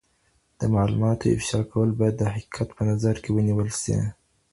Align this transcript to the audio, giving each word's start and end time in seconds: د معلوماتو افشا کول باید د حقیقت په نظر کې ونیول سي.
د 0.59 0.61
معلوماتو 0.73 1.33
افشا 1.35 1.59
کول 1.71 1.89
باید 1.99 2.15
د 2.19 2.23
حقیقت 2.33 2.69
په 2.77 2.83
نظر 2.89 3.15
کې 3.23 3.29
ونیول 3.31 3.69
سي. 3.81 3.97